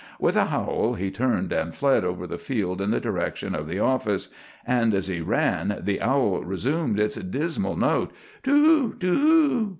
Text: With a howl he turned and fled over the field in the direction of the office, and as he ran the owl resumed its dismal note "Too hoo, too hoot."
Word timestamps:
With 0.19 0.35
a 0.35 0.45
howl 0.45 0.95
he 0.95 1.11
turned 1.11 1.53
and 1.53 1.75
fled 1.75 2.03
over 2.03 2.25
the 2.25 2.39
field 2.39 2.81
in 2.81 2.89
the 2.89 2.99
direction 2.99 3.53
of 3.53 3.67
the 3.67 3.77
office, 3.77 4.29
and 4.65 4.95
as 4.95 5.05
he 5.05 5.21
ran 5.21 5.79
the 5.79 6.01
owl 6.01 6.41
resumed 6.43 6.99
its 6.99 7.13
dismal 7.13 7.75
note 7.77 8.09
"Too 8.41 8.63
hoo, 8.65 8.93
too 8.95 9.13
hoot." 9.15 9.69